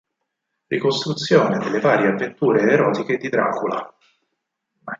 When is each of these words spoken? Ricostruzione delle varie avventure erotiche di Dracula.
Ricostruzione 0.65 1.59
delle 1.59 1.79
varie 1.79 2.07
avventure 2.07 2.63
erotiche 2.71 3.17
di 3.17 3.29
Dracula. 3.29 3.95